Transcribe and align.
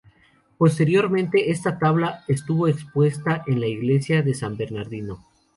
Posteriormente, 0.57 1.51
esta 1.51 1.77
tabla 1.77 2.23
estuvo 2.27 2.67
expuesta 2.67 3.43
en 3.45 3.59
la 3.59 3.67
iglesia 3.67 4.23
de 4.23 4.33
San 4.33 4.57
Bernardino. 4.57 5.23